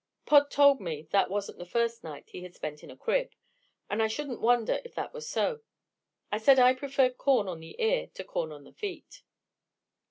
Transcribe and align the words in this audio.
Pod 0.25 0.49
told 0.49 0.81
me 0.81 1.07
that 1.11 1.29
wasn't 1.29 1.59
the 1.59 1.63
first 1.67 2.03
night 2.03 2.31
he 2.31 2.41
had 2.41 2.55
spent 2.55 2.83
in 2.83 2.89
a 2.89 2.97
crib. 2.97 3.35
And 3.87 4.01
I 4.01 4.07
shouldn't 4.07 4.41
wonder 4.41 4.81
if 4.83 4.95
that 4.95 5.13
were 5.13 5.21
so. 5.21 5.61
I 6.31 6.39
said 6.39 6.57
I 6.57 6.73
preferred 6.73 7.19
corn 7.19 7.47
on 7.47 7.59
the 7.59 7.79
ear 7.79 8.07
to 8.15 8.23
corn 8.23 8.51
on 8.51 8.63
the 8.63 8.73
feet. 8.73 9.21